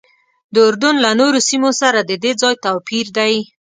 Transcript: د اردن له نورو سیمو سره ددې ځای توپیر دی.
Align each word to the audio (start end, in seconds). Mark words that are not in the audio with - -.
د 0.53 0.55
اردن 0.67 0.95
له 1.05 1.11
نورو 1.19 1.39
سیمو 1.49 1.71
سره 1.81 1.99
ددې 2.09 2.31
ځای 2.41 2.55
توپیر 2.65 3.05
دی. 3.17 3.33